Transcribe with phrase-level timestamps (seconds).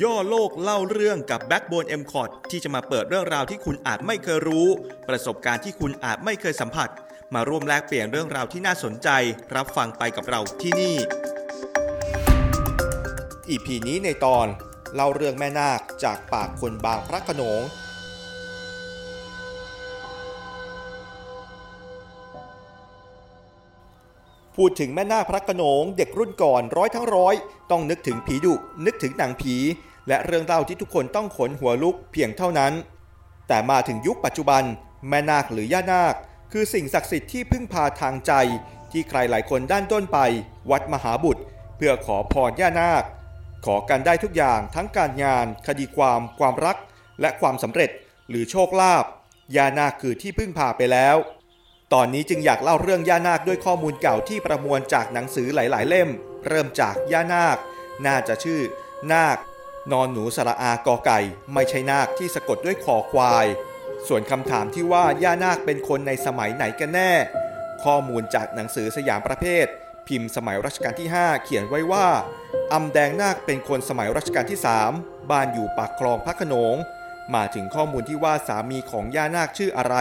[0.00, 4.66] ย่อโลกเล่าเรื่องกับ Backbone m c o t ที่จะมาเปิดเรื่องราวที่คุณอาจไม่เคยรู้
[5.08, 6.88] ประสบการณ์ที่คุณอาจไม่เคยสัมผัส
[7.34, 9.08] มาร่วมแลกเปลี่ยนเรื่องราวที่น่าสนใจ
[9.56, 10.96] รับฟังไปกับเราที่นี่
[13.48, 14.46] EP นี้ในตอน
[14.94, 17.60] เล่าเรื่องแม่นาคจากปากคนบางพระขนง
[24.56, 27.34] พูดถึงแม่นาคพระโขนงเด็กรุ่นก่อนร้อยทั้งร้อย
[27.70, 28.54] ต้องนึกถึงผีดุ
[28.86, 29.56] นึกถึงหนังผี
[30.08, 32.72] และเรื่องเล่าที่ทุกคนต้องขนหัวลุกเพียงเท่านั้น
[33.48, 34.62] แต่มาถึงยุคปัจจุบัน
[35.08, 36.14] แม่นาคหรือย่านาค
[36.52, 38.32] คือสิ่งศักดิ์สิทธิ์ที่พึ่งพาทางใจ
[38.92, 40.18] ที่ใครหลายคนด้านต้นไป
[40.70, 41.42] วัดมหาบุตร
[41.76, 43.04] เพื่อขอพรย่านาค
[43.66, 46.76] ขอกันได้ทุกอย่างทั้งการงาน คดีความ ความรัก
[47.20, 47.90] และความสำเร็จ
[48.28, 49.04] หรือโชคลาภ
[49.56, 51.16] ย่านาคคือที่พึ่งพาไปแล้ว
[51.94, 56.08] ตอนนี้จึงอยากเล่าเรื่องย่านาคด้วยข้อมูลเก่าที่ประมวลจากหนังสือหลาย ๆ เล่ม
[56.48, 57.56] เริ่มจากย่านาค
[58.06, 58.60] น่าจะชื่อ
[59.12, 59.36] นาค
[59.92, 61.18] นอนหนูสระอากอไก่
[61.54, 63.46] ไม่ใช่นาคที่สะกดด้วยคอควาย
[64.08, 67.12] ส่วนคำถามที่ว่าย่านาคเป็นคนในสมัยไหนกันแน่
[67.84, 69.66] ข้อมูลจากหนังสือสยามประเภท
[70.06, 72.06] พิมพ์สมัยรัชกาลที่ 5 เขียนไว้ว่า
[72.72, 74.60] อำแดงนาคเป็นคนสมัยรัชกาลที่
[74.94, 76.76] 3 บ้านอยู่ปากคลองพระขนง
[77.34, 79.96] มาถึงข้อมูลที่ว่าสามีของย่านาคชื่ออะไร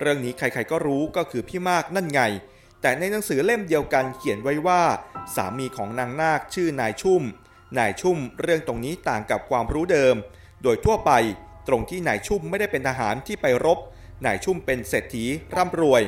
[0.00, 2.20] เรื่องนี้ใครๆก็รู้ก็คือพี่มากนั่นไง
[2.80, 4.82] แต่ในหนังสือเล่มเดียวกันเขียนไว้ว่า
[5.34, 7.22] สามีของนางนาคชื่อนายชุ่ม
[7.78, 10.14] นายชุ่มเรื่องตรงนี้ต่างกับความรู้เดิม
[10.62, 11.12] โดยทั่วไป
[11.68, 13.78] ตรงที่นายชุ่มไม่ได้เป็นทหารที่ไปรบ
[14.26, 15.24] นายชุ่มเป็นเศรษฐี
[15.56, 16.02] ร่ำรวย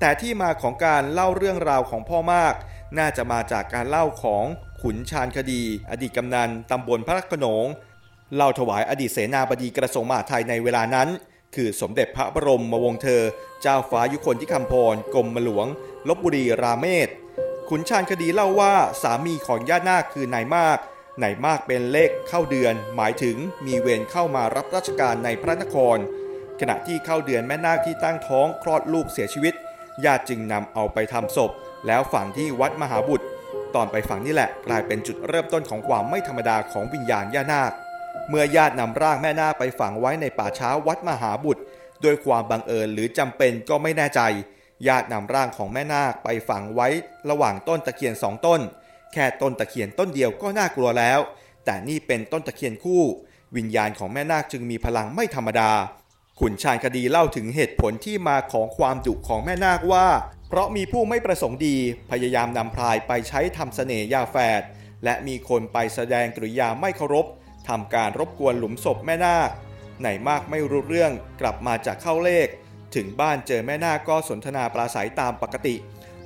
[0.00, 2.54] แต่ที่มาของการเล่าเรื่องราวของพ่อมาก
[2.98, 4.44] น่าจะมาจากการเล่าของ
[4.82, 7.66] ขุนชาญคดี อดีตกำนันตำบลพระโขนง
[8.36, 11.08] เล่าถวายอดีตเสนาบดีกระทรวงมหาดไทยในเวลานั้น
[11.54, 13.22] คือสมเด็จพระบรมมวงศ์เธอ
[13.62, 15.66] เจ้าฟ้ายุคนที่คำพรกรมหลวง
[16.08, 17.08] ลบบุรีราเมศ
[17.68, 20.78] ขุนชาญคดีเล่าว่าสามีของญาตินาคคือนายมาก
[21.22, 23.36] นายมากเป็นเลขเข้าเดือน หมายถึง
[23.66, 25.96] มีเวรเข้ามารับราชการในพระนคร
[26.60, 29.54] ขณะที่เข้าเดือนแม่นาคที่ตั้งท้องคลอดลูกเสียชีวิต
[30.04, 31.50] ญาติจึงนำเอาไปทำศพ
[31.86, 33.26] แล้วฝังที่วัดมหาบุตร
[33.74, 37.72] ตอนไปฝังนี่แหละกลายเป็นจุดเริ่มต้นของความไม่ธรรมดาของวิญญาณย่านาค
[38.28, 41.62] เมื่อญาตินำร่างแม่นาคไปฝังไว้ในป่าช้าวัดมหาบุตร
[42.02, 44.20] โดยความบังเอิญหรือจำเป็นก็ไม่แน่ใจ
[44.88, 46.88] ญาตินำร่างของแม่นาคไปฝังไว้
[47.30, 48.60] ระหว่างต้นตะเคียนสองต้น
[49.12, 51.20] แค่ต้นตะเคียนต้นเดียวก็น่ากลัวแล้ว
[51.64, 53.02] แต่นี่เป็นต้นตะเคียนคู่
[53.56, 55.70] วิญญาณของแม่นาคจึงมีพลังไม่ธรรมดา
[56.40, 60.06] ขุนชาญคดีเล่าถึงเหตุผลที่มาของความดุของแม่นาคว่า
[60.48, 61.76] เพราะมีผู้ไม่ประสงค์ดี
[62.10, 64.62] พยายามนำพรายไปใช้ทำเสน่ห์ยาแฝด
[65.04, 67.26] และมีคนไปแสดงกริยาไม่เคารพ
[67.68, 69.50] ทำการรบกวนหลุมศพแม่นาค
[70.00, 72.48] ไหนมากไม่รู้เรื่องกลับมาจากเข้าเลข
[72.94, 75.74] ถึงบ้านเจอแม่นาคก็สนทนาปราศัยตามปกติ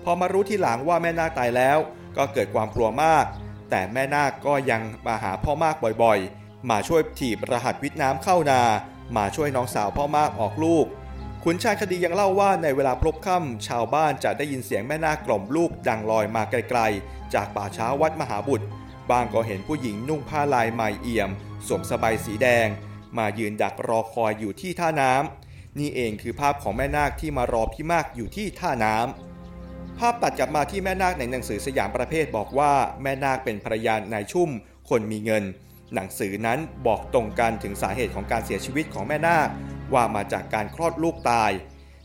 [0.05, 1.79] พอมารู้ทีหลังว่าแม่นาคตายแล้ว
[2.17, 3.25] ก็เกิดความกลัวมาก
[3.71, 8.61] แต่แม่นาคก็ยังมาหาพ่อมากบ่อยๆ มาช่วยถีบรหัสวิทน้ำเข้านา
[9.17, 10.87] มาช่วยน้องสาวพ่อมากออกลูก
[11.45, 18.67] ขุนชาญคดียังเล่าว่าในเวลาพลบค่ำชาวบ้านจะได้ยินเสียงแม่นาคกล่อมลูกดังลอยมาไกลๆ จากป่าช้าวัดมหาบุตร
[19.11, 21.31] บางก็เห็นผู้หญิงนุ่งผ้าลายใหม่เอี่ยม
[21.67, 22.69] สวมสบายสีแดง
[23.19, 32.73] มายืนดักรอคอยอยู่ที่ท่าน้ำนี่เองคือภาพของแม่นาคที่มารอพี่มากอยู่ที่ท่าน้ำภาพตัดกลับมาที่แม่นาคในหนังสือสยามประเภทบอกว่า
[33.03, 34.51] แม่นาคเป็นภรรยานายชุ่ม
[34.89, 35.45] คนมีเงิน
[35.95, 39.49] หนังสือนั้นบอกตรงกันถึงสาเหตุของการเสียชีวิตของแม่นาค
[39.95, 41.51] ว่ามาจากการคลอดลูกตาย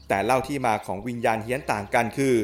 [0.07, 2.35] แต่เล่าที่มาของวิญญาณเฮี้ยนต่างกันคือ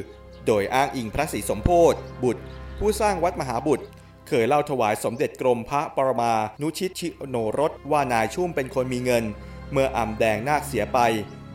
[0.45, 2.41] โดยอ้างอิงพระศรีสมโพธิบุตร
[2.79, 3.85] ผู้สร้างวัดมหาบุตร
[4.27, 9.23] เคยเล่าถวายสมเด็จกรมพระปรมานุชิตชิโนรสว่านายชุ่มเป็นคนมีเงิน
[9.71, 10.99] เมื่ออ่ำแดงนาคเสียไป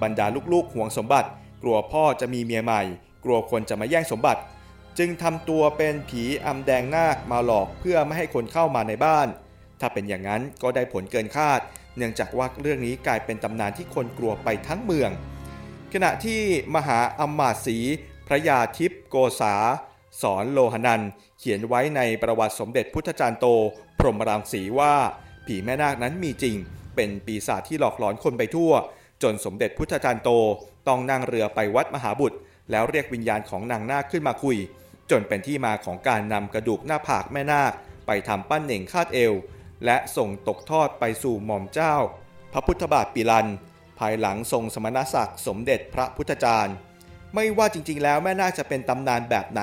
[0.02, 1.28] บรรดาลูกๆห่วงสมบัติ
[1.62, 2.82] กลัวพ่อจะมีเมียใหม่
[3.24, 4.40] กลัวคนจะมาแย่งสมบัติ
[4.98, 9.28] จึงทำตัวเป็นผีอ่ำแดงนาคมาหลอกเพื่อไม่ให้คนเข้ามาในบ้าน
[9.80, 11.60] ถ้าเป็นอย่างนั้นก็ได้ผลเกินคาด
[11.96, 15.10] เนื่องจากว่าเรื่องนี้กลายเป็นตำนานที่คนกลัวไปทั้งเมือง
[15.92, 16.40] ขณะที่
[16.74, 17.78] มหาอมมาศรี
[18.26, 19.54] พระยาทิพย์โกษา
[20.20, 21.02] สอนโลหนัน
[21.38, 23.46] เขียนไว้ในประวัติสมเด็จพุทธจารย์โต
[23.98, 24.94] พรหมรังสีว่า
[25.46, 26.56] ผีแม่นาคนั้นมีจริง
[26.96, 28.72] เป็นปีศาจที่หลอกหลอนคนไปทั่ว
[29.22, 30.30] จนสมเด็จพุทธจารย์โต
[30.88, 32.38] ต้องนั่งเรือไปวัดมหาบุตร
[32.70, 34.56] แล้วเรียกวิญญาณของนางนาคขึ้นมาคุย
[35.10, 37.72] จนเป็นที่มาของการนำกระดูกหน้าผากแม่นาค
[38.06, 39.32] ไปทำปั้นเหน่งคาดเอว
[39.84, 41.94] และส่งตกทอดไปสู่หม่อมเจ้า
[42.52, 43.46] พระพุทธบาทปิลัน
[43.98, 46.74] ภายหลังทรงสมณศักดิ์สมเด็จพระพุทธจารย์
[47.34, 49.62] ไม่ว่าจริงๆ แล้วแม่นาคจะเป็นตำนานแบบไหน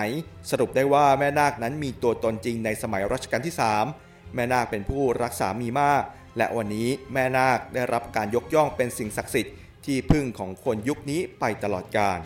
[0.50, 3.56] สรุปได้ว่าแม่นาคนั้นมีตัวตนจริงในสมัยรัชกาลที่
[3.94, 6.04] 3 แม่นาคเป็นผู้รักษามีมาก
[6.38, 9.56] และวันนี้แม่นาคได้รับการยกย่องเป็นสิ่งศักดิ์สิทธิ์
[9.86, 12.20] ที่พึ่งของคนยุคนี้ไปตลอดกาล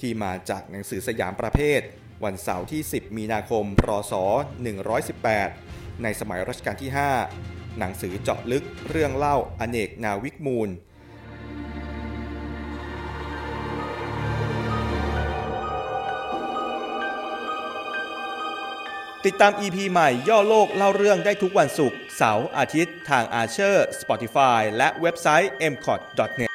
[0.00, 1.80] ที่มาจากหนังสือสยามประเภท
[2.24, 3.80] วันเสาร์ที่ 10 มีนาคม พ
[4.10, 4.12] ศ
[5.28, 6.90] 118 ในสมัยรัชกาลที่
[7.34, 10.68] 5 หนังสือเจาะลึกเรื่องเล่าอเนกนาวิกมูล
[19.26, 26.00] ติดตาม EP ใหม่ย่อโลกเล่าเรื่องได้ทุกวันศุกร์เสาร์อาทิตย์ทางอาเชอร์ Spotify และเว็บไซต์ m c o t
[26.40, 26.53] n e t